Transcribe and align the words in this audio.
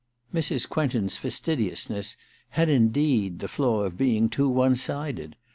Mrs. 0.33 0.67
Quentin*s 0.67 1.17
fastidiousness 1.17 2.17
had, 2.49 2.69
indeed, 2.69 3.37
the 3.37 3.47
flaw 3.47 3.81
of 3.83 3.97
being 3.99 4.29
too 4.29 4.49
one 4.49 4.73
^ided. 4.73 5.33